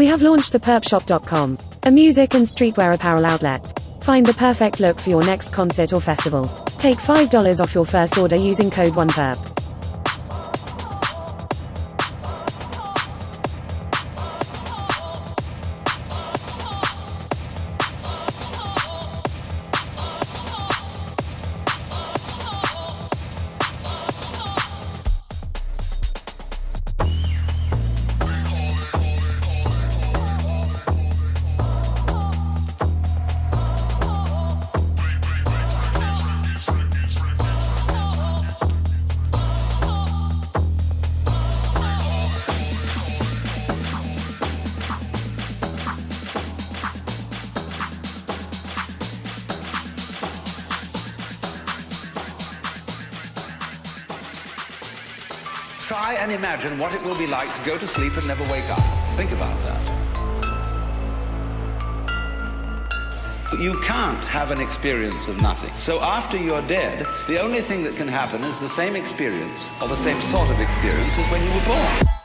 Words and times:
We 0.00 0.06
have 0.06 0.22
launched 0.22 0.54
theperpshop.com, 0.54 1.58
a 1.82 1.90
music 1.90 2.32
and 2.32 2.46
streetwear 2.46 2.94
apparel 2.94 3.26
outlet. 3.26 3.78
Find 4.00 4.24
the 4.24 4.32
perfect 4.32 4.80
look 4.80 4.98
for 4.98 5.10
your 5.10 5.22
next 5.22 5.52
concert 5.52 5.92
or 5.92 6.00
festival. 6.00 6.46
Take 6.78 6.96
$5 6.96 7.60
off 7.60 7.74
your 7.74 7.84
first 7.84 8.16
order 8.16 8.36
using 8.36 8.70
code 8.70 8.94
1perp. 8.94 9.59
Will 57.10 57.18
be 57.18 57.26
like 57.26 57.52
to 57.52 57.64
go 57.68 57.76
to 57.76 57.86
sleep 57.88 58.16
and 58.16 58.26
never 58.28 58.44
wake 58.44 58.70
up. 58.70 58.78
Think 59.16 59.32
about 59.32 59.58
that. 59.64 59.80
You 63.58 63.72
can't 63.82 64.24
have 64.24 64.52
an 64.52 64.60
experience 64.60 65.26
of 65.26 65.42
nothing. 65.42 65.74
So 65.74 66.00
after 66.00 66.36
you're 66.36 66.62
dead, 66.68 67.04
the 67.26 67.40
only 67.40 67.62
thing 67.62 67.82
that 67.82 67.96
can 67.96 68.06
happen 68.06 68.44
is 68.44 68.60
the 68.60 68.68
same 68.68 68.94
experience, 68.94 69.68
or 69.82 69.88
the 69.88 69.96
same 69.96 70.20
sort 70.22 70.48
of 70.50 70.60
experience 70.60 71.18
as 71.18 71.30
when 71.32 71.42
you 71.42 71.50
were 71.50 71.66
born. 71.66 72.19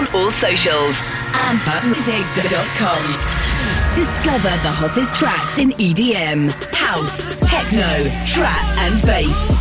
On 0.00 0.06
all 0.14 0.30
socials 0.32 0.96
and 1.34 1.58
music.com. 1.90 3.02
Discover 3.94 4.50
the 4.62 4.72
hottest 4.72 5.12
tracks 5.14 5.58
in 5.58 5.72
EDM, 5.72 6.50
house, 6.72 7.18
techno, 7.50 8.08
trap, 8.24 8.64
and 8.78 9.02
bass. 9.04 9.59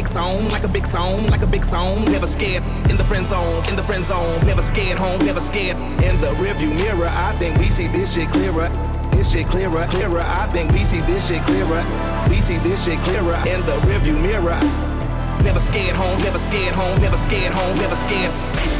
Big 0.00 0.08
song, 0.08 0.48
like 0.48 0.64
a 0.64 0.68
big 0.68 0.86
song, 0.86 1.26
like 1.26 1.42
a 1.42 1.46
big 1.46 1.62
song, 1.62 2.02
never 2.06 2.26
scared. 2.26 2.62
In 2.88 2.96
the 2.96 3.04
friend 3.04 3.26
zone, 3.26 3.62
in 3.68 3.76
the 3.76 3.82
friend 3.82 4.02
zone, 4.02 4.40
never 4.46 4.62
scared 4.62 4.96
home, 4.96 5.18
never 5.26 5.40
scared. 5.40 5.76
In 5.76 6.16
the 6.22 6.32
rearview 6.40 6.74
mirror, 6.74 7.10
I 7.10 7.32
think 7.32 7.58
we 7.58 7.64
see 7.64 7.86
this 7.86 8.14
shit 8.14 8.30
clearer. 8.30 8.70
This 9.12 9.30
shit 9.30 9.46
clearer, 9.46 9.84
clearer. 9.88 10.24
I 10.24 10.48
think 10.54 10.72
we 10.72 10.86
see 10.86 11.02
this 11.02 11.28
shit 11.28 11.42
clearer. 11.42 11.84
We 12.30 12.40
see 12.40 12.56
this 12.64 12.86
shit 12.86 12.98
clearer 13.00 13.36
in 13.44 13.60
the 13.66 13.76
rearview 13.84 14.16
mirror. 14.22 14.58
Never 15.44 15.60
scared 15.60 15.96
home, 15.96 16.18
never 16.22 16.38
scared 16.38 16.74
home, 16.74 16.98
never 17.02 17.18
scared 17.18 17.52
home, 17.52 17.76
never 17.76 17.94
scared. 17.94 18.79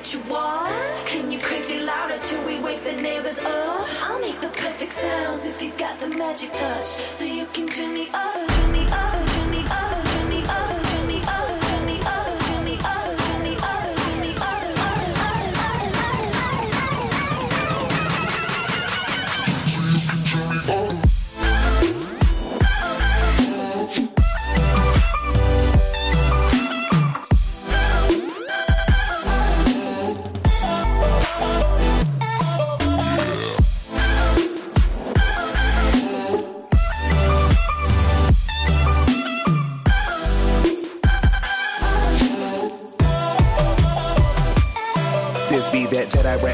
What 0.00 0.14
you 0.14 0.20
want? 0.32 1.06
Can 1.06 1.30
you 1.30 1.38
crank 1.38 1.68
it 1.68 1.82
louder 1.82 2.18
till 2.22 2.42
we 2.46 2.58
wake 2.60 2.82
the 2.84 3.02
neighbors 3.02 3.38
up? 3.40 3.86
I'll 4.00 4.18
make 4.18 4.40
the 4.40 4.48
perfect 4.48 4.94
sounds 4.94 5.44
if 5.44 5.62
you've 5.62 5.76
got 5.76 6.00
the 6.00 6.08
magic 6.08 6.54
touch, 6.54 6.86
so 6.86 7.26
you 7.26 7.44
can 7.52 7.68
tune 7.68 7.92
me 7.92 8.08
up, 8.14 8.48
turn 8.48 8.72
me 8.72 8.86
up, 8.90 9.26
turn 9.26 9.49
me 9.49 9.49
up, 9.49 9.49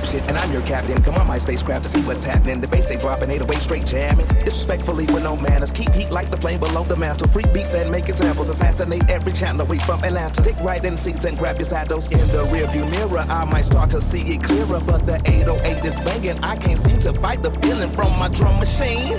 shit, 0.07 0.23
and 0.29 0.39
I'm 0.39 0.53
your 0.53 0.63
captain. 0.63 1.03
Come 1.03 1.17
on 1.17 1.27
my 1.27 1.39
spacecraft 1.39 1.85
to 1.85 1.89
see 1.89 2.01
what's 2.03 2.25
happening. 2.25 2.61
The 2.61 2.69
bass 2.69 2.87
they 2.87 2.97
dropping, 2.97 3.31
808 3.31 3.63
straight 3.63 3.87
jamming. 3.87 4.27
Disrespectfully 4.45 5.07
with 5.07 5.23
no 5.23 5.37
manners. 5.37 5.73
Keep 5.73 5.91
heat 5.91 6.11
like 6.11 6.31
the 6.31 6.37
flame 6.37 6.61
below 6.61 6.85
the 6.85 6.97
mantle. 6.97 7.29
Freak 7.29 7.53
beats 7.53 7.75
and 7.75 7.91
make 7.91 8.09
examples. 8.09 8.49
Assassinate 8.49 9.09
every 9.11 9.33
channel 9.33 9.63
away 9.63 9.79
from 9.79 10.03
Atlanta. 10.05 10.43
Take 10.43 10.59
right 10.61 10.85
in 10.85 10.97
seats 10.97 11.25
and 11.25 11.37
grab 11.39 11.57
your 11.57 11.65
saddles. 11.65 12.11
In 12.11 12.19
the 12.19 12.45
rearview 12.53 12.89
mirror, 12.91 13.25
I 13.29 13.45
might 13.45 13.65
start 13.65 13.91
to 13.91 14.01
see 14.01 14.21
it 14.21 14.43
clearer. 14.43 14.81
But 14.81 15.07
the 15.07 15.21
808 15.25 15.85
is 15.85 15.95
banging. 16.01 16.39
I 16.45 16.57
can't 16.57 16.79
seem 16.79 17.01
to 17.01 17.13
fight 17.15 17.43
the 17.43 17.51
feeling 17.61 17.91
from 17.91 18.19
my 18.19 18.29
drum 18.29 18.59
machine. 18.59 19.19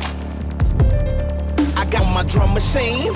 I 1.76 1.86
got 1.90 2.06
my 2.14 2.24
drum 2.24 2.54
machine. 2.54 3.14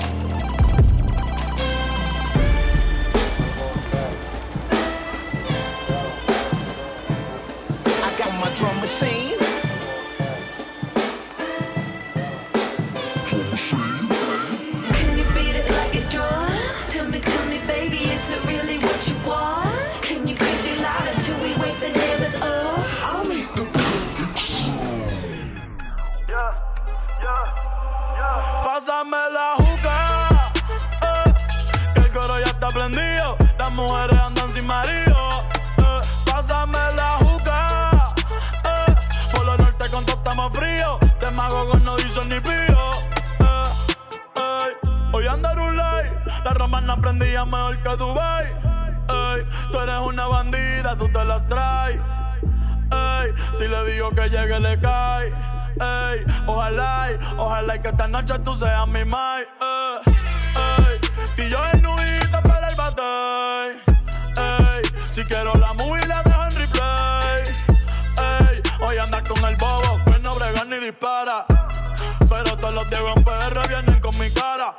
Todos 72.62 72.74
los 72.74 72.90
de 72.90 72.96
en 72.96 73.24
PR 73.24 73.68
vienen 73.68 74.00
con 74.00 74.16
mi 74.18 74.30
cara. 74.30 74.78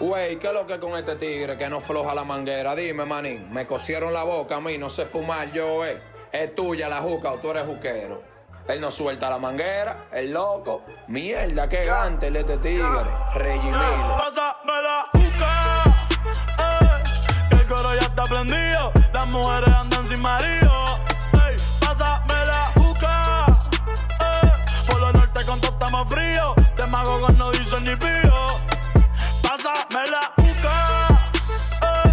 Wey, 0.00 0.36
¿qué 0.36 0.48
es 0.48 0.52
lo 0.52 0.66
que 0.66 0.80
con 0.80 0.96
este 0.96 1.14
tigre 1.14 1.56
que 1.56 1.68
no 1.68 1.80
floja 1.80 2.14
la 2.14 2.24
manguera? 2.24 2.74
Dime, 2.74 3.04
manín, 3.04 3.48
me 3.52 3.64
cosieron 3.64 4.12
la 4.12 4.24
boca 4.24 4.56
a 4.56 4.60
mí, 4.60 4.76
no 4.76 4.88
sé 4.88 5.06
fumar 5.06 5.52
yo, 5.52 5.84
eh. 5.86 6.02
Es 6.32 6.54
tuya 6.54 6.88
la 6.88 7.00
juca 7.00 7.32
o 7.32 7.38
tú 7.38 7.50
eres 7.50 7.64
juquero. 7.64 8.22
Él 8.66 8.80
no 8.80 8.90
suelta 8.90 9.30
la 9.30 9.38
manguera, 9.38 10.08
el 10.12 10.32
loco. 10.32 10.82
Mierda, 11.08 11.68
qué 11.68 11.84
gante 11.84 12.26
el 12.26 12.36
este 12.36 12.58
tigre. 12.58 13.04
Regimilo. 13.34 14.16
Pásame 14.18 14.82
la 14.82 15.06
juca, 15.12 15.84
ey, 16.58 17.48
que 17.50 17.54
el 17.56 17.66
coro 17.68 17.94
ya 17.94 18.02
está 18.02 18.24
prendido. 18.24 18.92
Las 19.12 19.26
mujeres 19.28 19.74
andan 19.76 20.06
sin 20.08 20.20
marido. 20.20 20.84
Ey, 21.34 21.56
pásame 21.80 22.46
la 22.46 22.72
juca, 22.74 23.46
ey, 24.20 24.50
por 24.88 24.98
lo 24.98 25.12
norte 25.12 25.44
con 25.44 25.60
todo 25.60 25.72
estamos 25.72 26.08
fríos. 26.08 26.61
De 26.82 26.88
mago 26.88 27.28
no 27.38 27.50
dicen 27.52 27.84
ni 27.84 27.94
pío. 27.94 28.46
Pásame 29.40 30.04
la 30.10 30.32
ey, 31.92 32.12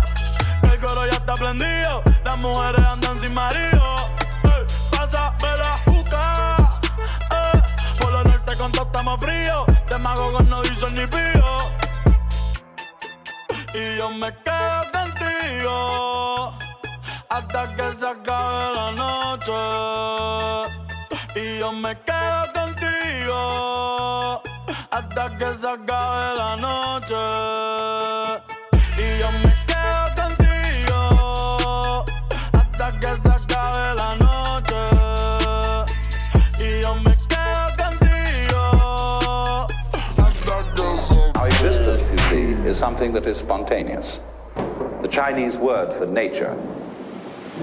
que 0.62 0.68
el 0.76 0.80
coro 0.80 1.08
ya 1.08 1.14
está 1.14 1.34
prendido. 1.34 2.04
Las 2.24 2.38
mujeres 2.38 2.86
andan 2.86 3.20
sin 3.20 3.34
marido. 3.34 3.96
Ey, 4.44 4.66
pásame 4.92 5.58
la 5.58 5.74
juca, 5.88 6.58
ey, 7.32 7.62
por 8.00 8.12
lo 8.12 8.24
norte 8.26 8.56
con 8.58 8.72
todo 8.72 8.84
estamos 8.84 9.20
fríos. 9.20 9.66
De 9.90 9.98
mago 9.98 10.40
no 10.40 10.62
dicen 10.62 10.94
ni 10.94 11.08
pío. 11.08 11.58
Y 13.74 13.98
yo 13.98 14.12
me 14.12 14.32
quedo 14.44 14.92
contigo 14.94 16.54
hasta 17.28 17.76
que 17.76 17.92
se 17.92 18.08
acabe 18.08 18.76
la 18.76 18.92
noche. 18.92 19.52
Y 21.36 21.58
yo 21.58 21.72
me 21.72 22.00
quedo 22.02 22.54
contigo 22.54 24.19
hasta 24.92 25.38
que 25.38 25.46
se 25.46 25.68
acabe 25.68 26.38
la 26.38 26.56
noche. 26.58 27.16
Y 28.98 29.20
yo 29.20 29.32
me 29.32 29.52
quedo 29.68 30.06
contigo 30.16 32.06
hasta 32.54 33.00
que 33.00 33.08
se 33.18 33.30
acabe 33.30 33.96
la 33.96 34.16
noche. 34.16 34.82
Y 36.60 36.82
yo 36.82 36.96
me 36.96 37.12
quedo 37.12 37.76
contigo. 37.78 38.62
Our 41.36 41.48
existence, 41.48 42.12
you 42.12 42.20
see, 42.30 42.70
is 42.70 42.78
something 42.78 43.14
that 43.14 43.26
is 43.26 43.38
spontaneous. 43.38 44.20
The 45.02 45.08
Chinese 45.08 45.58
word 45.58 45.94
for 45.98 46.06
nature, 46.06 46.56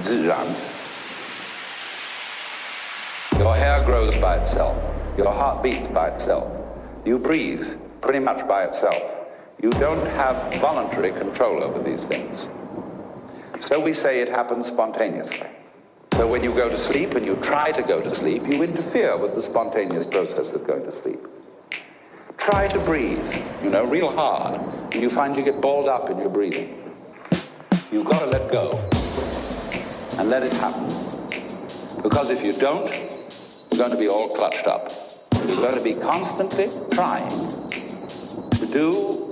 zizhan. 0.01 0.47
Your 3.39 3.55
hair 3.55 3.85
grows 3.85 4.17
by 4.19 4.39
itself. 4.39 4.77
Your 5.19 5.33
heart 5.33 5.63
beats 5.63 5.89
by 5.89 6.09
itself. 6.09 6.56
You 7.07 7.21
breathe 7.21 7.65
pretty 8.01 8.19
much 8.19 8.49
by 8.49 8.65
itself. 8.65 9.01
You 9.63 9.71
don't 9.71 10.05
have 10.09 10.57
voluntary 10.57 11.13
control 11.13 11.63
over 11.63 11.81
these 11.81 12.05
things. 12.05 12.49
So 13.61 13.83
we 13.83 13.95
say 13.95 14.21
it 14.21 14.29
happens 14.29 14.67
spontaneously. 14.67 15.47
So 16.15 16.27
when 16.27 16.43
you 16.43 16.53
go 16.53 16.69
to 16.69 16.77
sleep 16.77 17.13
and 17.13 17.25
you 17.25 17.37
try 17.37 17.71
to 17.71 17.83
go 17.83 18.03
to 18.03 18.13
sleep, 18.13 18.43
you 18.47 18.65
interfere 18.65 19.17
with 19.17 19.37
the 19.37 19.43
spontaneous 19.43 20.05
process 20.07 20.53
of 20.53 20.67
going 20.67 20.83
to 20.83 21.01
sleep. 21.01 21.21
Try 22.39 22.67
to 22.69 22.79
breathe, 22.81 23.45
you 23.63 23.71
know, 23.71 23.85
real 23.87 24.11
hard, 24.11 24.61
and 24.93 24.97
you 24.97 25.09
find 25.09 25.37
you 25.37 25.45
get 25.45 25.61
balled 25.61 25.89
up 25.89 26.11
in 26.11 26.19
your 26.19 26.29
breathing. 26.29 26.93
You've 27.93 28.07
got 28.07 28.19
to 28.19 28.27
let 28.27 28.51
go 28.51 28.71
and 30.19 30.29
let 30.29 30.43
it 30.43 30.53
happen. 30.55 30.87
Because 32.03 32.31
if 32.31 32.43
you 32.43 32.53
don't, 32.53 32.93
you're 33.71 33.79
going 33.79 33.93
to 33.93 33.97
be 33.97 34.09
all 34.09 34.29
clutched 34.35 34.67
up. 34.67 34.91
You're 35.47 35.57
going 35.57 35.75
to 35.75 35.83
be 35.83 35.95
constantly 35.95 36.69
trying 36.93 37.31
to 38.51 38.67
do 38.67 39.31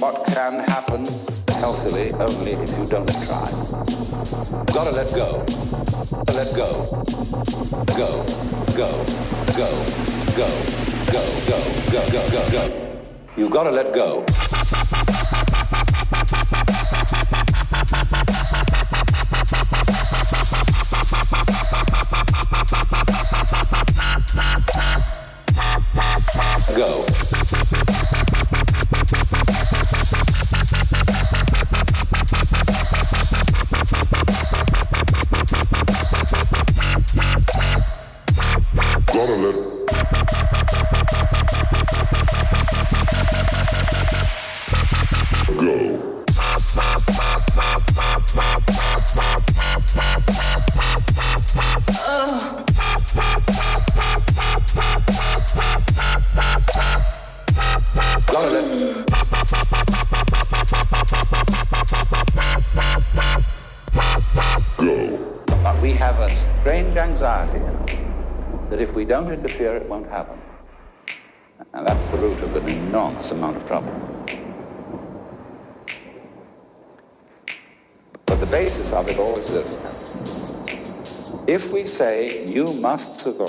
what 0.00 0.24
can 0.26 0.64
happen 0.68 1.06
healthily 1.54 2.10
only 2.14 2.52
if 2.52 2.76
you 2.76 2.86
don't 2.86 3.08
try. 3.26 3.48
You've 3.48 4.66
got 4.74 4.84
to 4.84 4.90
let 4.90 5.14
go. 5.14 5.44
Let 6.34 6.52
go. 6.56 6.66
Go. 7.96 8.24
Go. 8.74 9.04
Go. 9.54 9.56
Go. 9.56 9.70
Go. 10.36 10.48
Go. 11.12 11.22
Go. 11.46 12.10
Go. 12.10 12.30
Go. 12.30 12.50
Go. 12.50 12.98
You've 13.36 13.52
got 13.52 13.62
to 13.64 13.70
let 13.70 13.94
go. 13.94 14.24
Road. 39.52 39.81
Don't 69.04 69.30
interfere, 69.30 69.76
it 69.76 69.88
won't 69.88 70.08
happen. 70.08 70.38
And 71.72 71.86
that's 71.86 72.08
the 72.08 72.18
root 72.18 72.38
of 72.42 72.56
an 72.56 72.68
enormous 72.68 73.30
amount 73.30 73.56
of 73.56 73.66
trouble. 73.66 73.92
But 78.26 78.36
the 78.36 78.46
basis 78.46 78.92
of 78.92 79.08
it 79.08 79.18
all 79.18 79.36
is 79.36 79.48
this. 79.50 79.78
If 81.46 81.72
we 81.72 81.86
say, 81.86 82.46
you 82.46 82.72
must 82.74 83.24
go, 83.24 83.46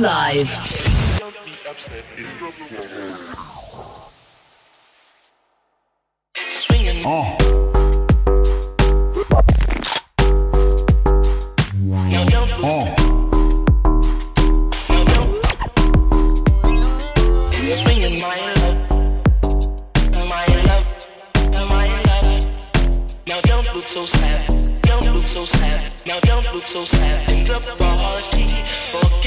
Live. 0.00 0.77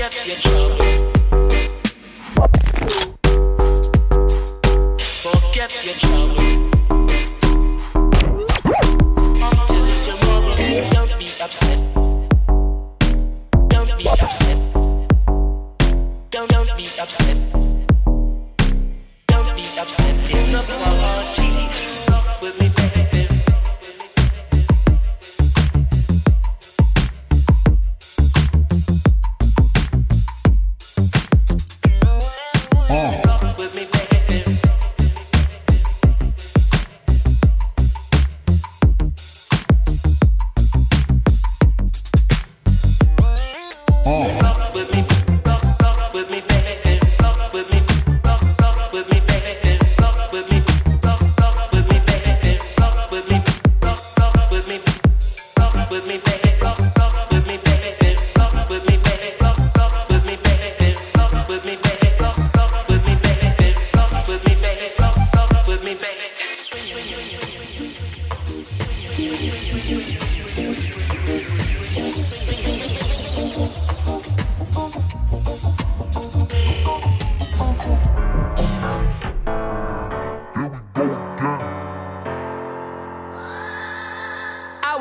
Forget 0.09 0.27
your 0.27 0.37
trouble. 0.37 0.77
Forget 5.21 5.85
your 5.85 5.93
trouble. 5.95 6.20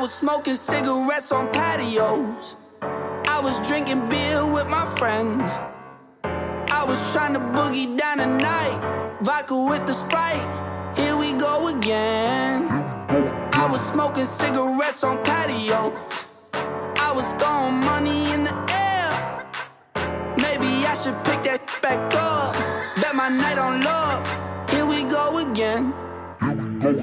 was 0.01 0.11
smoking 0.11 0.55
cigarettes 0.55 1.31
on 1.31 1.47
patios. 1.51 2.55
I 2.81 3.39
was 3.39 3.55
drinking 3.67 4.09
beer 4.09 4.43
with 4.43 4.67
my 4.67 4.87
friends. 4.97 5.47
I 6.23 6.83
was 6.87 6.99
trying 7.13 7.33
to 7.33 7.39
boogie 7.39 7.95
down 7.95 8.17
the 8.17 8.25
night. 8.25 9.17
Vodka 9.21 9.55
with 9.55 9.85
the 9.85 9.93
Sprite. 9.93 10.97
Here 10.97 11.15
we 11.15 11.33
go 11.33 11.67
again. 11.67 12.67
I 13.53 13.67
was 13.71 13.79
smoking 13.79 14.25
cigarettes 14.25 15.03
on 15.03 15.23
patios. 15.23 15.93
I 16.97 17.11
was 17.13 17.27
throwing 17.37 17.75
money 17.91 18.31
in 18.33 18.43
the 18.43 18.55
air. 18.73 19.45
Maybe 20.37 20.83
I 20.83 20.95
should 20.95 21.17
pick 21.23 21.43
that 21.43 21.61
back 21.83 22.01
up. 22.15 22.55
Bet 22.99 23.13
my 23.13 23.29
night 23.29 23.59
on 23.59 23.81
love. 23.81 24.25
Here 24.71 24.87
we 24.87 25.03
go 25.03 25.37
again 25.37 25.93
shit's 26.81 27.01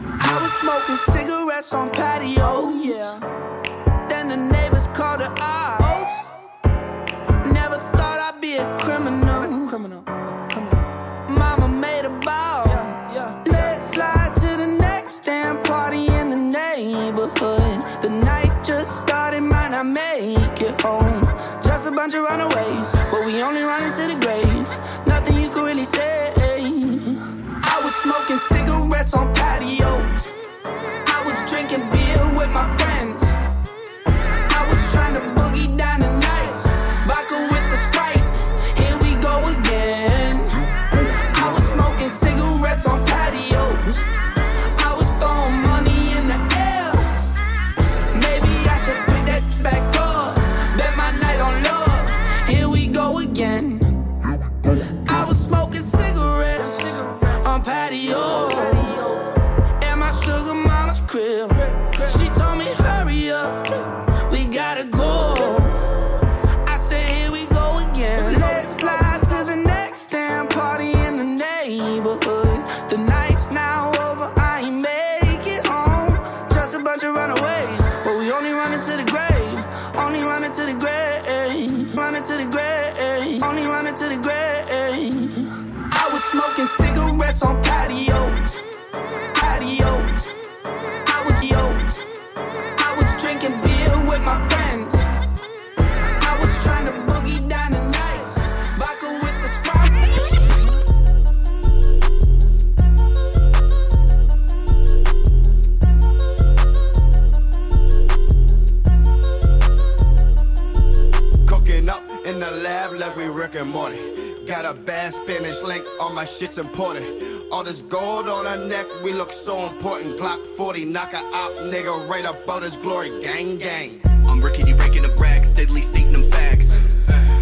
knock 120.99 121.13
a 121.13 121.19
op 121.33 121.53
nigga 121.71 122.09
right 122.09 122.25
up 122.25 122.43
about 122.43 122.61
his 122.61 122.77
glory. 122.77 123.09
Gang, 123.23 123.57
gang. 123.57 124.01
I'm 124.29 124.41
rickety 124.41 124.73
breaking 124.73 125.03
the 125.03 125.15
racks, 125.21 125.49
steadily 125.51 125.83
stating 125.83 126.11
them 126.11 126.29
facts. 126.29 126.75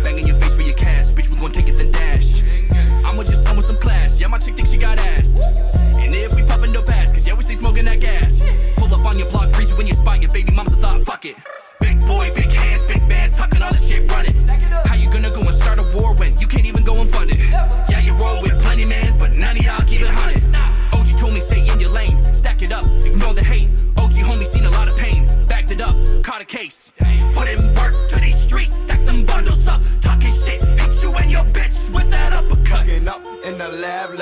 Banging 0.05 0.27
your 0.27 0.39
face 0.41 0.53
for 0.53 0.61
your 0.61 0.77
cash, 0.77 1.05
bitch, 1.17 1.31
we 1.31 1.37
gon' 1.37 1.53
take 1.53 1.67
it 1.67 1.77
then 1.77 1.91
dash. 1.91 2.29
I'ma 3.07 3.23
just 3.23 3.45
someone 3.45 3.57
with 3.57 3.67
some 3.67 3.79
class, 3.79 4.21
yeah, 4.21 4.27
my 4.27 4.37
chick 4.37 4.57
thinks 4.57 4.71
she 4.71 4.77
got 4.77 4.99
ass. 4.99 5.41
And 5.97 6.15
if 6.15 6.35
we 6.35 6.43
poppin' 6.43 6.71
dope 6.71 6.91
ass, 6.91 7.13
cause 7.13 7.27
yeah, 7.27 7.33
we 7.33 7.45
stay 7.45 7.55
smoking 7.55 7.87
that 7.87 7.99
gas. 7.99 8.43
Pull 8.77 8.93
up 8.93 9.07
on 9.07 9.17
your 9.19 9.31
block, 9.31 9.49
freeze 9.55 9.71
you 9.71 9.77
when 9.79 9.87
you 9.87 9.95
spot 9.95 10.21
your 10.21 10.31
baby 10.33 10.55
mama's 10.55 10.75
a 10.75 10.77
thought, 10.77 11.01
fuck 11.07 11.25
it. 11.25 11.37
Big 11.81 11.99
boy, 12.07 12.31
big 12.35 12.51
hands, 12.51 12.83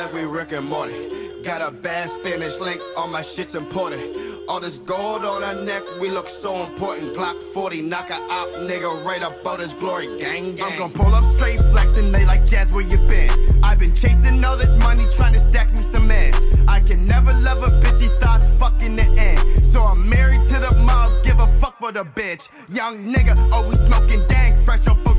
like 0.04 0.12
we 0.12 0.24
Rick 0.24 0.52
and 0.52 0.68
Morty. 0.68 1.42
Got 1.42 1.62
a 1.62 1.70
bad 1.70 2.10
Spanish 2.10 2.60
link, 2.60 2.80
all 2.94 3.08
my 3.08 3.22
shit's 3.22 3.54
imported. 3.54 4.00
All 4.48 4.60
this 4.60 4.76
gold 4.78 5.24
on 5.24 5.40
her 5.40 5.64
neck, 5.64 5.82
we 5.98 6.10
look 6.10 6.28
so 6.28 6.64
important. 6.66 7.16
Glock 7.16 7.40
40, 7.54 7.80
knock 7.80 8.10
a 8.10 8.14
op, 8.14 8.48
nigga, 8.68 9.02
right 9.04 9.22
about 9.22 9.60
his 9.60 9.72
glory, 9.72 10.06
gang, 10.18 10.56
gang. 10.56 10.72
I'm 10.72 10.78
gon' 10.78 10.92
pull 10.92 11.14
up 11.14 11.24
straight 11.36 11.60
flexing, 11.60 12.12
they 12.12 12.26
like 12.26 12.44
Jazz, 12.44 12.70
where 12.72 12.84
you 12.84 12.98
been? 13.08 13.30
I've 13.62 13.78
been 13.78 13.94
chasing 13.94 14.44
all 14.44 14.58
this 14.58 14.76
money, 14.82 15.04
trying 15.16 15.32
to 15.32 15.38
stack 15.38 15.70
me 15.72 15.82
some 15.82 16.10
ass. 16.10 16.38
I 16.68 16.80
can 16.80 17.06
never 17.06 17.32
love 17.32 17.62
a 17.62 17.70
bitch, 17.80 18.20
thoughts 18.20 18.48
fucking 18.58 18.96
the 18.96 19.04
end. 19.04 19.64
So 19.72 19.84
I'm 19.84 20.06
married 20.06 20.50
to 20.50 20.58
the 20.58 20.76
mob, 20.80 21.12
give 21.24 21.38
a 21.38 21.46
fuck 21.46 21.78
for 21.78 21.92
the 21.92 22.04
bitch. 22.04 22.50
Young 22.68 23.06
nigga, 23.06 23.34
oh, 23.38 23.62
always 23.62 23.80
smoking 23.80 24.26
dank, 24.28 24.58
fresh 24.66 24.86
up 24.86 24.98
out. 25.06 25.13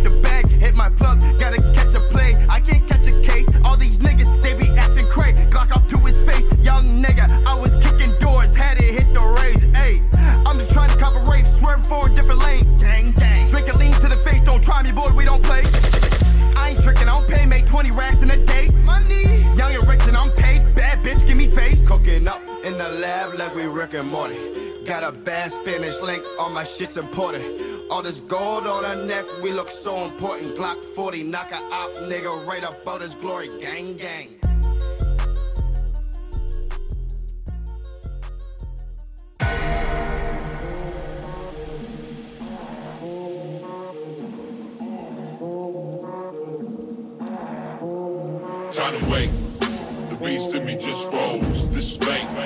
Hit 0.66 0.74
my 0.74 0.90
plug, 0.90 1.22
gotta 1.38 1.62
catch 1.76 1.94
a 1.94 2.02
play. 2.10 2.34
I 2.50 2.60
can't 2.60 2.88
catch 2.90 3.06
a 3.06 3.22
case. 3.22 3.48
All 3.64 3.78
these 3.78 4.00
niggas, 4.00 4.42
they 4.42 4.56
be 4.56 4.68
acting 4.72 5.06
crazy. 5.06 5.46
Glock 5.46 5.70
up 5.70 5.88
to 5.90 5.98
his 6.00 6.18
face, 6.18 6.48
young 6.58 6.90
nigga. 6.90 7.30
I 7.46 7.54
was 7.54 7.72
kicking 7.84 8.16
doors, 8.20 8.52
had 8.56 8.80
it 8.80 8.92
hit 8.96 9.14
the 9.14 9.24
raise. 9.40 9.62
Ayy, 9.78 10.02
I'm 10.48 10.58
just 10.58 10.72
trying 10.72 10.90
to 10.90 10.98
cop 10.98 11.14
a 11.14 11.20
rave, 11.32 11.48
swerve 11.48 11.86
four 11.86 12.10
different 12.10 12.42
lanes. 12.42 12.82
Gang, 12.82 13.12
gang. 13.12 13.48
Drink 13.48 13.68
a 13.68 13.78
lean 13.78 13.94
to 13.94 14.08
the 14.08 14.18
face, 14.28 14.42
don't 14.42 14.64
try 14.64 14.82
me, 14.82 14.92
boy, 14.92 15.12
we 15.16 15.24
don't 15.24 15.44
play. 15.44 15.62
I 16.58 16.70
ain't 16.70 16.82
tricking, 16.82 17.08
I 17.08 17.14
don't 17.14 17.28
pay, 17.28 17.46
make 17.46 17.68
20 17.68 17.92
racks 17.92 18.24
in 18.24 18.32
a 18.32 18.46
day. 18.48 18.68
Money. 18.88 19.44
Young 19.56 19.76
and 19.76 19.88
rich 19.88 20.08
and 20.08 20.18
I'm 20.18 20.32
paid. 20.32 20.62
Bad 20.74 20.98
bitch, 21.06 21.28
give 21.28 21.38
me 21.38 21.48
face. 21.48 21.88
Cooking 21.88 22.28
up 22.28 22.42
in 22.64 22.80
the 22.80 22.90
lab 22.90 23.36
like 23.36 23.54
we 23.54 23.66
Rick 23.66 23.94
and 23.94 24.10
Morty. 24.10 24.75
Got 24.86 25.04
a 25.04 25.12
bad 25.12 25.52
Spanish 25.52 26.00
link, 26.02 26.24
all 26.38 26.52
my 26.52 26.64
shit's 26.64 26.96
imported. 26.96 27.42
All 27.90 28.04
this 28.04 28.20
gold 28.20 28.68
on 28.68 28.84
her 28.84 28.96
neck, 28.96 29.26
we 29.42 29.52
look 29.52 29.72
so 29.72 30.06
important. 30.06 30.56
Glock 30.56 30.80
40, 30.94 31.24
knock 31.24 31.52
a 31.52 31.56
op, 31.56 31.90
nigga, 32.04 32.46
right 32.46 32.64
about 32.64 33.02
his 33.02 33.16
glory. 33.16 33.50
Gang, 33.60 33.98
gang. 33.98 34.45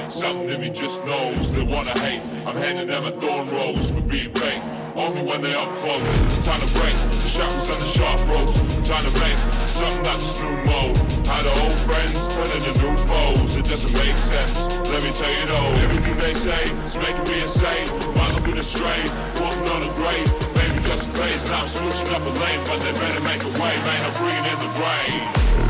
Something 0.10 0.50
in 0.50 0.62
me 0.62 0.70
just 0.72 1.06
knows 1.06 1.54
they 1.54 1.62
wanna 1.62 1.94
hate. 2.00 2.22
I'm 2.48 2.58
handing 2.58 2.88
them 2.88 3.06
a 3.06 3.12
thorn 3.12 3.48
rose 3.52 3.92
for 3.92 4.02
being 4.02 4.34
fake. 4.34 4.62
Only 4.96 5.22
when 5.22 5.40
they 5.44 5.54
up 5.54 5.70
close. 5.86 6.02
It's 6.34 6.46
time 6.46 6.60
to 6.60 6.70
break 6.74 6.98
the 7.22 7.30
shackles 7.30 7.70
and 7.70 7.80
the 7.80 7.86
sharp 7.86 8.18
ropes. 8.26 8.58
Time 8.90 9.06
to 9.06 9.14
make 9.22 9.38
something 9.70 10.02
that's 10.02 10.34
new 10.42 10.50
mode. 10.66 10.98
How 11.30 11.46
the 11.46 11.54
old 11.62 11.78
friends 11.86 12.28
turn 12.34 12.50
into 12.58 12.74
new 12.82 12.98
foes. 13.06 13.56
It 13.56 13.66
doesn't 13.70 13.94
make 13.94 14.18
sense. 14.18 14.66
Let 14.90 15.06
me 15.06 15.14
tell 15.14 15.30
you 15.30 15.46
though, 15.46 15.70
everything 15.86 16.18
they 16.18 16.34
say 16.34 16.64
is 16.90 16.98
making 16.98 17.30
me 17.30 17.46
insane. 17.46 17.86
Might 18.18 18.34
looking 18.34 18.58
astray, 18.58 19.06
walking 19.38 19.70
on 19.70 19.86
a 19.86 19.92
grave. 19.94 20.26
Maybe 20.58 20.82
just 20.90 21.06
a 21.06 21.12
phase. 21.22 21.46
Now 21.46 21.62
I'm 21.62 21.70
switching 21.70 22.10
up 22.18 22.26
a 22.26 22.34
lane, 22.34 22.62
but 22.66 22.82
they 22.82 22.94
better 22.98 23.22
make 23.22 23.46
a 23.46 23.54
way, 23.62 23.74
man. 23.86 24.02
I'm 24.10 24.16
bringing 24.18 24.42
in 24.42 24.58
the 24.58 24.72
rain. 24.82 25.69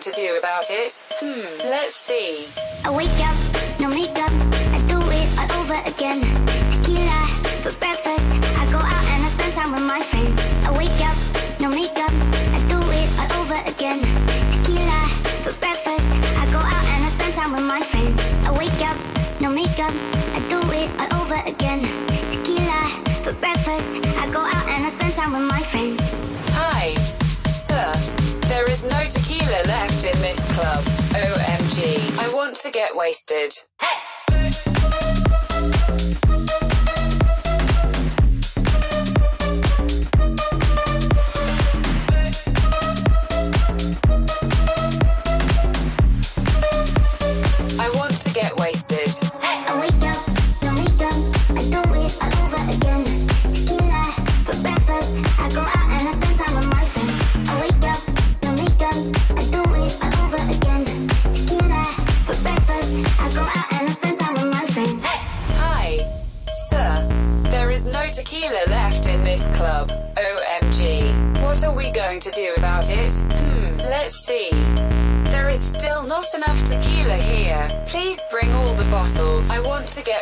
To 0.00 0.10
do 0.12 0.36
about 0.38 0.70
it? 0.70 1.04
Hmm, 1.20 1.58
let's 1.68 1.94
see. 1.94 2.46
I 2.84 2.90
wake 2.90 3.08
up, 3.20 3.36
get 32.90 32.98
wasted. 32.98 33.54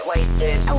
Wasted. 0.09 0.67
Up, 0.69 0.79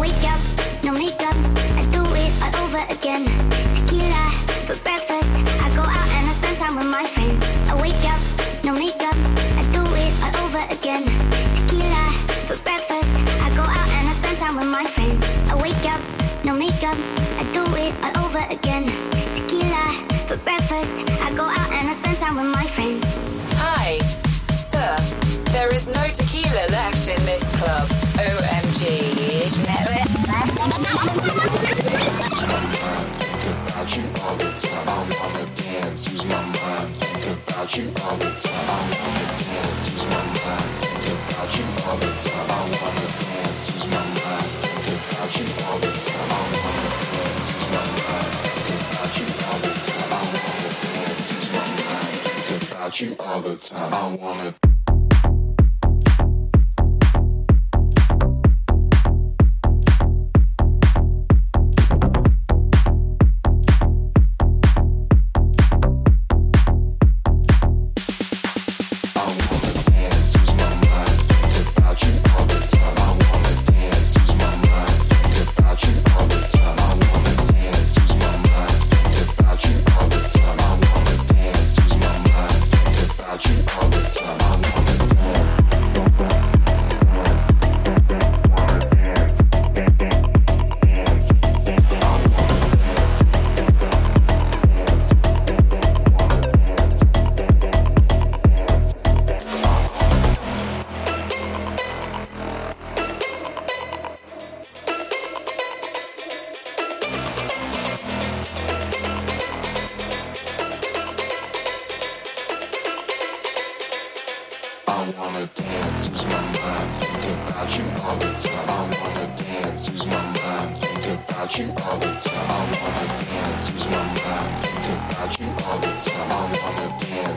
you 53.02 53.16
all 53.20 53.40
the 53.40 53.56
time. 53.56 53.94
I 53.94 54.16
wanna 54.16 54.69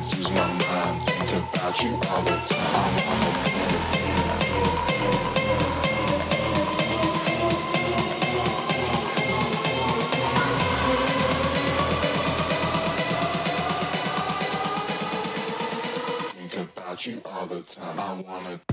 wanna 0.03 0.29
my 0.31 0.35
mind, 0.35 1.03
think 1.03 1.31
about 1.45 1.81
you 1.81 1.91
all 2.11 2.23
the 2.23 2.37
time. 2.43 2.59
I 2.75 2.91
wanna 3.07 3.31
dance, 3.45 3.87
dance, 3.95 4.33
dance, 16.59 17.07
you 17.07 17.23
all 17.25 17.47
the 17.47 17.63
time. 17.63 18.01
I 18.01 18.23
wanna. 18.23 18.72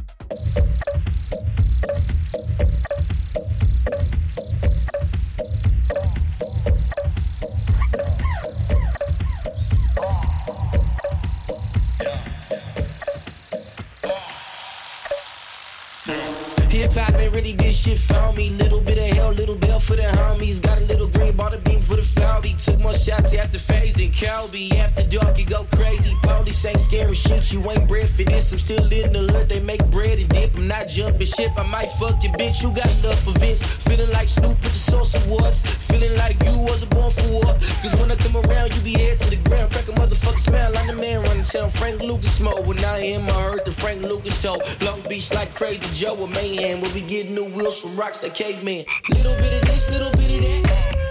Calby. 24.39 24.73
After 24.75 25.03
dark, 25.03 25.37
you 25.37 25.45
go 25.45 25.65
crazy. 25.75 26.15
Police 26.23 26.63
ain't 26.63 26.79
scary 26.79 27.13
shit. 27.13 27.51
You 27.51 27.59
ain't 27.71 27.87
bred 27.87 28.09
for 28.09 28.23
this. 28.23 28.51
I'm 28.53 28.59
still 28.59 28.83
in 28.91 29.11
the 29.11 29.19
hood. 29.19 29.49
They 29.49 29.59
make 29.59 29.83
bread 29.91 30.17
and 30.17 30.29
dip. 30.29 30.55
I'm 30.55 30.67
not 30.67 30.87
jumping 30.87 31.27
ship. 31.27 31.51
I 31.57 31.63
might 31.63 31.91
fuck 31.99 32.23
your 32.23 32.31
bitch. 32.33 32.63
You 32.63 32.71
got 32.71 32.89
enough 32.99 33.27
of 33.27 33.33
this. 33.39 33.61
Feeling 33.61 34.11
like 34.11 34.29
Snoop 34.29 34.61
with 34.61 34.71
the 34.71 34.79
source 34.91 35.13
awards. 35.25 35.61
Feeling 35.89 36.15
like 36.17 36.41
you 36.43 36.57
wasn't 36.57 36.91
born 36.91 37.11
for 37.11 37.27
war. 37.29 37.53
Cause 37.81 37.95
when 37.97 38.11
I 38.11 38.15
come 38.15 38.37
around, 38.37 38.73
you 38.75 38.81
be 38.81 38.93
head 38.93 39.19
to 39.19 39.29
the 39.29 39.49
ground. 39.49 39.73
Crack 39.73 39.87
a 39.89 39.91
motherfucker 39.91 40.39
smell 40.39 40.71
like 40.71 40.87
the 40.87 40.93
man 40.93 41.21
running 41.23 41.43
sound. 41.43 41.73
Frank 41.73 42.01
Lucas 42.01 42.39
mode. 42.39 42.65
When 42.65 42.79
I 42.85 42.99
am, 42.99 43.29
I 43.29 43.33
heard 43.33 43.65
the 43.65 43.71
Frank 43.71 44.03
Lucas 44.03 44.41
told. 44.41 44.63
Long 44.81 45.01
Beach 45.09 45.33
like 45.33 45.53
Crazy 45.53 45.83
Joe 45.93 46.15
with 46.15 46.31
Mayhem. 46.31 46.79
Where 46.79 46.93
we 46.93 47.01
get 47.01 47.29
new 47.29 47.45
wheels 47.45 47.81
from 47.81 47.97
rocks 47.97 48.19
that 48.19 48.35
caveman. 48.35 48.85
Little 49.09 49.35
bit 49.35 49.53
of 49.53 49.69
this, 49.69 49.89
little 49.89 50.11
bit 50.11 50.31
of 50.31 50.63
that. 50.63 51.08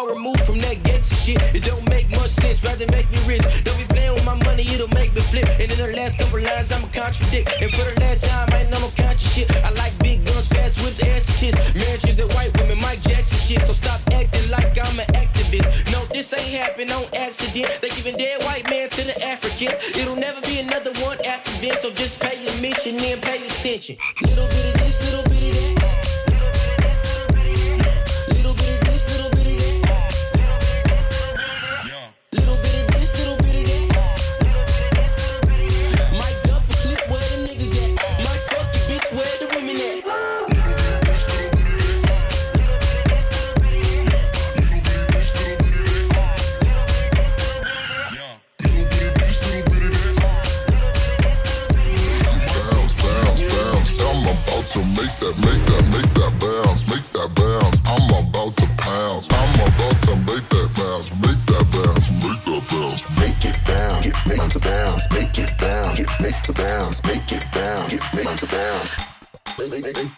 Far 0.00 0.14
removed 0.14 0.40
from 0.40 0.58
that 0.60 0.82
gangster 0.82 1.14
shit. 1.14 1.42
It 1.54 1.64
don't 1.64 1.86
make 1.88 2.10
much 2.10 2.30
sense, 2.30 2.62
rather 2.62 2.86
make 2.90 3.10
me 3.10 3.18
rich. 3.26 3.42
Don't 3.64 3.76
be 3.78 3.84
playing 3.84 4.14
with 4.14 4.24
my 4.24 4.36
money, 4.44 4.62
it'll 4.62 4.88
make 4.88 5.14
me 5.14 5.20
flip. 5.20 5.48
And 5.60 5.70
in 5.70 5.78
the 5.78 5.92
last 5.96 6.18
couple 6.18 6.40
lines, 6.40 6.72
I'ma 6.72 6.88
contradict. 6.92 7.52
And 7.60 7.70
for 7.70 7.84
the 7.84 8.00
last 8.00 8.24
time, 8.24 8.48
I 8.52 8.62
ain't 8.62 8.70
no 8.70 8.80
more 8.80 8.92
conscious 8.96 9.32
shit. 9.32 9.48
I 9.64 9.70
like 9.70 9.96
big 9.98 10.24
guns, 10.24 10.48
fast 10.48 10.80
whips, 10.82 11.00
ass 11.02 11.40
tits. 11.40 11.58
Marriages 11.74 12.18
and 12.18 12.32
white 12.32 12.52
women, 12.60 12.78
Mike 12.80 13.02
Jackson 13.02 13.38
shit. 13.38 13.62
So 13.66 13.72
stop 13.72 14.00
acting 14.12 14.50
like 14.50 14.72
I'm 14.78 14.98
an 14.98 15.08
activist. 15.14 15.68
No, 15.92 16.04
this 16.14 16.32
ain't 16.32 16.62
happen 16.62 16.90
on 16.90 17.04
accident. 17.14 17.78
They 17.80 17.88
giving 17.90 18.16
dead 18.16 18.42
white 18.44 18.68
man 18.70 18.88
to 18.90 19.02
the 19.04 19.16
Africans. 19.24 19.74
It'll 19.96 20.16
never 20.16 20.40
be 20.42 20.60
another 20.60 20.92
one 21.04 21.18
after 21.24 21.52
this. 21.60 21.82
So 21.82 21.90
just 21.90 22.20
pay 22.20 22.36
your 22.42 22.56
mission 22.60 22.96
and 22.96 23.20
pay 23.20 23.44
attention. 23.44 23.96
Little 24.22 24.46
bit 24.48 24.64
of 24.66 24.74
this, 24.80 24.96
little 25.10 25.29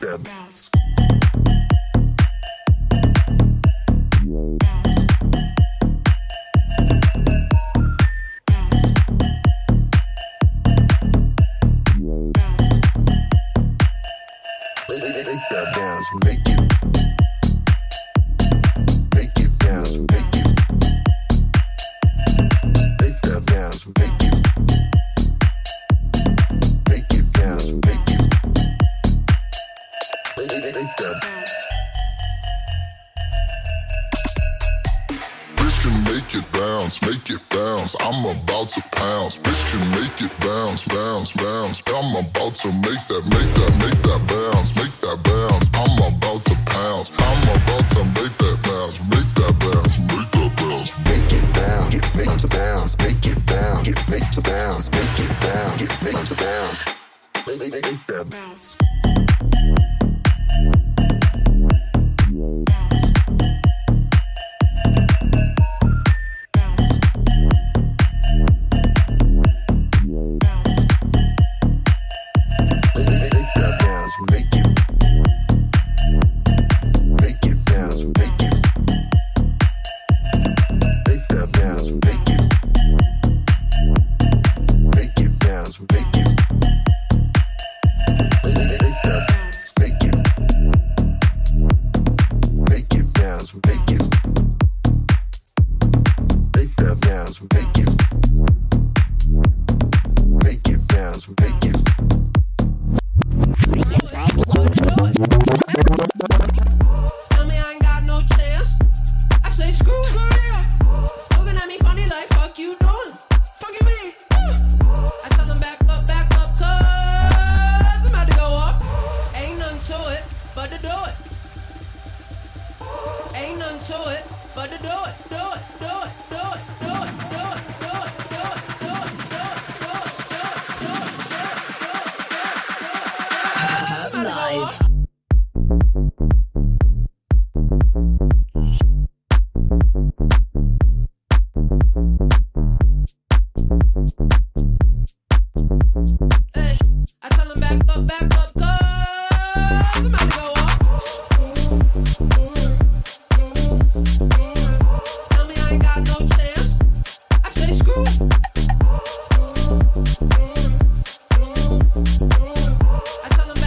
that 0.01 0.23
bounce. 0.25 1.12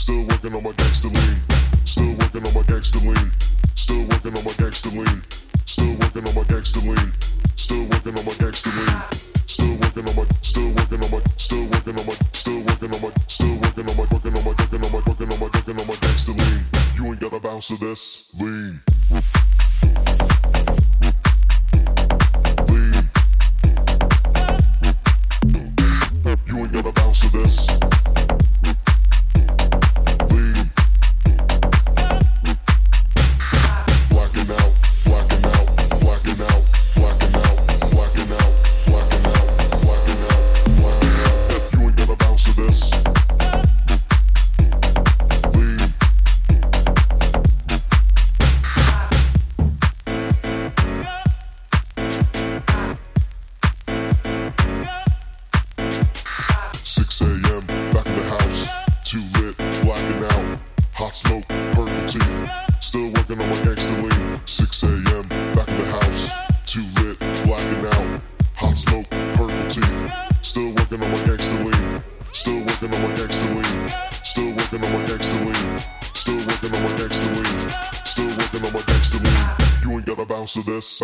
Still 0.00 0.24
working 0.24 0.54
on 0.54 0.62
my 0.62 0.72
gangster 0.72 1.08
lean. 1.08 1.36
Still 1.84 2.16
working 2.16 2.46
on 2.46 2.54
my 2.54 2.62
gangster 2.62 3.00
lean. 3.00 3.32
Still 3.74 4.00
working 4.08 4.34
on 4.34 4.44
my 4.44 4.52
gangster 4.54 4.88
lean. 4.96 5.22
Still 5.66 5.92
working 6.00 6.26
on 6.26 6.34
my 6.34 6.42
gangster 6.44 6.80
lean. 6.80 7.12
Still 7.56 7.84
working 7.84 8.16
on 8.16 8.24
my 8.24 8.32
gangster 8.40 8.70
lean. 8.70 8.96
Still 9.44 9.76
working 9.76 10.08
on 10.08 10.16
my 10.16 10.24
still 10.40 10.72
working 10.72 11.04
on 11.04 11.10
my 11.10 11.20
still 11.36 11.66
working 11.68 11.98
on 12.00 12.06
my 12.06 12.16
still 12.32 12.60
working 12.64 12.94
on 12.94 13.00
my 13.02 13.12
still 13.28 13.56
working 13.60 13.88
on 13.90 13.96
my 14.00 14.06
working 14.08 14.36
on 14.36 14.44
my 14.44 14.54
working 14.56 14.80
on 14.80 14.90
my 14.90 15.02
working 15.04 15.32
on 15.32 15.38
my 15.38 15.50
working 15.52 15.78
on 15.78 15.86
my 15.86 15.96
gangster 16.00 16.32
lean. 16.32 16.64
You 16.96 17.04
ain't 17.04 17.20
got 17.20 17.34
a 17.34 17.40
bounce 17.40 17.68
to 17.68 17.76
this 17.76 18.32
lean. 18.40 18.80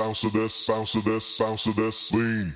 bounce 0.06 0.20
to 0.20 0.30
this, 0.30 0.66
bounce 0.66 0.92
to 0.92 1.00
this, 1.00 1.36
bounce 1.36 1.64
to 1.64 1.72
this, 1.72 2.12
lean. 2.12 2.54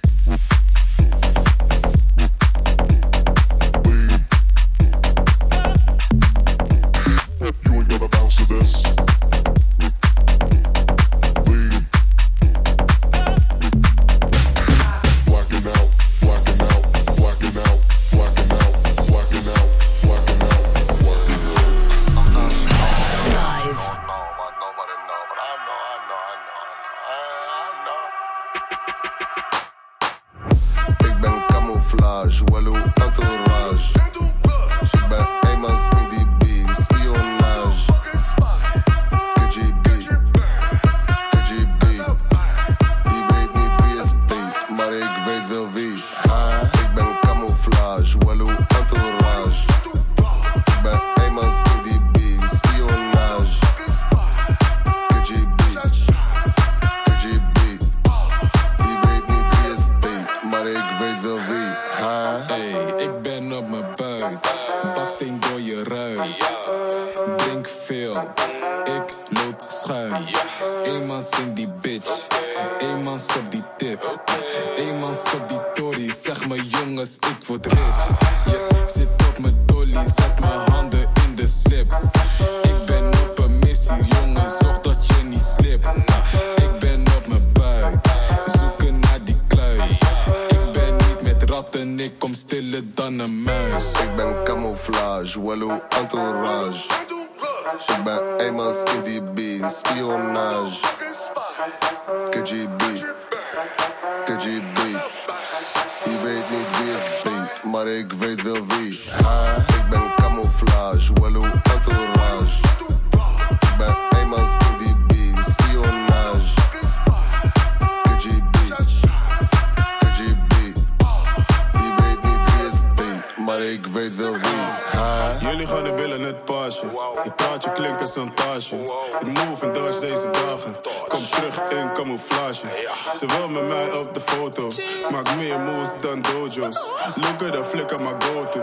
Look 137.17 137.43
at 137.43 137.53
the 137.53 137.65
flick 137.65 137.93
of 137.93 138.01
my 138.01 138.13
goatee. 138.19 138.61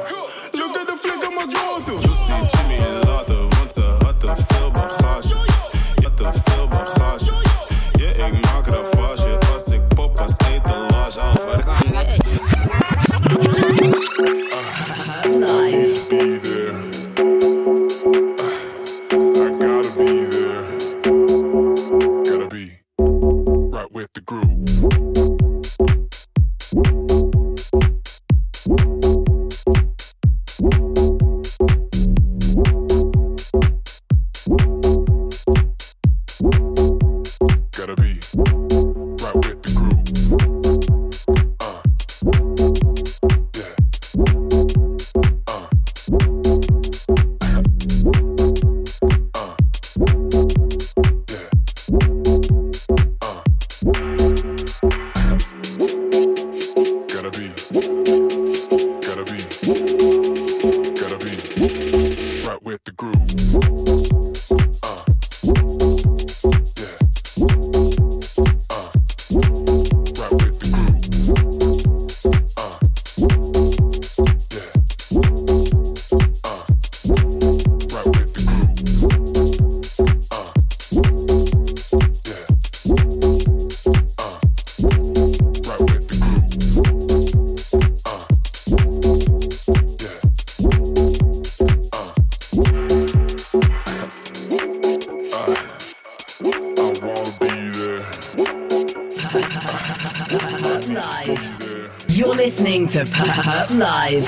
Up 103.68 103.74
Live. 103.74 104.26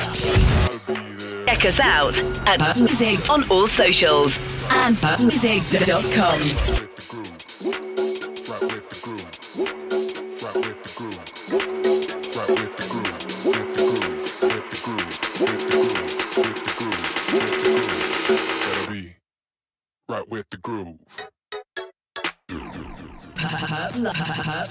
Check 1.46 1.64
us 1.64 1.80
out 1.80 2.20
at 2.46 2.76
music 2.78 3.30
on 3.30 3.50
all 3.50 3.68
socials 3.70 4.38
and 4.70 4.98
butlzig.com. 4.98 6.80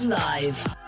Live. 0.01 0.78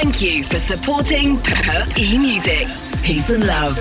Thank 0.00 0.22
you 0.22 0.44
for 0.44 0.60
supporting 0.60 1.38
Perp 1.38 1.98
E 1.98 2.18
Music. 2.18 2.68
Peace 3.02 3.28
and 3.30 3.44
love. 3.44 3.76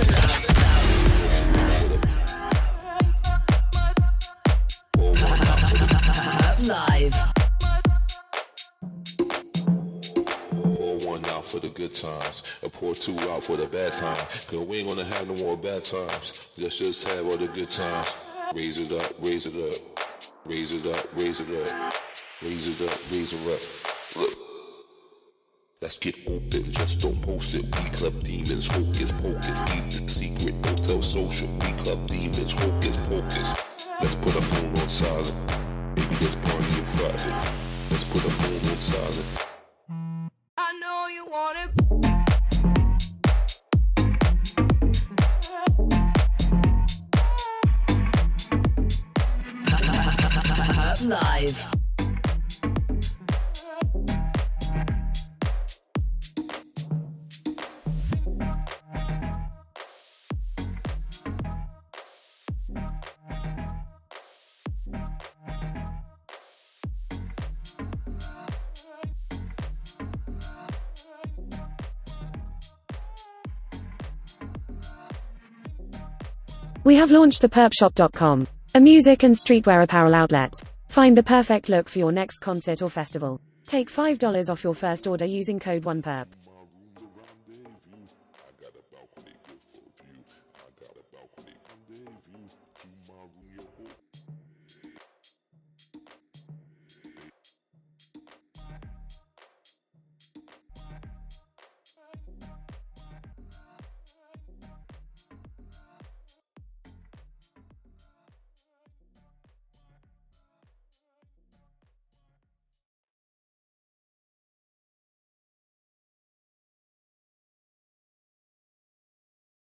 Live. 6.65 7.13
Pour 10.49 10.97
one 11.07 11.24
out 11.28 11.45
for 11.45 11.59
the 11.59 11.72
good 11.76 11.93
times 11.93 12.57
and 12.63 12.74
pour 12.74 12.95
two 12.95 13.20
out 13.30 13.43
for 13.43 13.55
the 13.55 13.68
bad 13.68 13.91
times. 13.91 14.45
Cause 14.45 14.68
we 14.68 14.78
ain't 14.78 14.88
gonna 14.88 15.05
have 15.05 15.28
no 15.28 15.36
more 15.45 15.55
bad 15.55 15.84
times. 15.84 16.47
Let's 16.57 16.80
just 16.80 17.07
have 17.09 17.26
all 17.26 17.38
the 17.38 17.47
good 17.47 17.70
times. 17.70 18.15
Raise 18.55 18.82
it 18.82 18.91
up, 18.91 19.13
raise 19.24 19.45
it 19.45 19.53
up, 19.55 19.76
raise 20.45 20.74
it 20.74 20.84
up, 20.88 21.15
raise 21.15 21.41
it 21.41 21.70
up, 21.70 21.93
raise 22.41 22.68
it 22.70 22.82
up, 22.82 23.11
raise 23.11 23.34
it 23.34 23.53
up. 23.53 24.20
Look. 24.20 24.47
Let's 25.88 25.99
get 25.99 26.17
open, 26.27 26.69
just 26.73 26.99
don't 26.99 27.21
post 27.21 27.55
it. 27.55 27.63
We 27.63 27.89
club 27.91 28.21
demons, 28.21 28.67
hocus 28.67 29.13
pocus. 29.13 29.61
Keep 29.61 29.85
it 29.85 30.09
secret, 30.09 30.61
don't 30.61 30.83
tell 30.83 31.01
social. 31.01 31.47
We 31.61 31.71
club 31.81 32.05
demons, 32.09 32.51
hocus 32.51 32.97
pocus. 33.07 33.53
Let's 34.01 34.15
put 34.15 34.35
a 34.35 34.41
phone 34.41 34.77
on 34.77 34.89
silent. 34.89 35.33
Maybe 35.95 36.15
let's 36.19 36.35
party 36.35 36.79
in 36.79 36.85
private. 36.88 37.53
Let's 37.89 38.03
put 38.03 38.25
a 38.25 38.29
phone 38.29 38.69
on 38.69 38.79
silent. 38.81 39.47
I 40.57 40.73
know 40.81 41.07
you 41.07 41.25
want 41.25 41.57
it. 41.57 41.71
Live. 51.01 51.76
We 76.88 76.95
have 76.95 77.11
launched 77.11 77.41
the 77.41 77.49
pvrpshop.com, 77.49 78.47
a 78.73 78.79
music 78.79 79.23
and 79.23 79.35
streetwear 79.35 79.83
apparel 79.83 80.15
outlet. 80.15 80.53
Find 80.88 81.17
the 81.17 81.21
perfect 81.21 81.67
look 81.67 81.89
for 81.89 81.99
your 81.99 82.13
next 82.13 82.39
concert 82.39 82.81
or 82.81 82.89
festival. 82.89 83.41
Take 83.65 83.91
$5 83.91 84.49
off 84.49 84.63
your 84.63 84.73
first 84.73 85.05
order 85.05 85.25
using 85.25 85.59
code 85.59 85.83
1perp. 85.83 86.27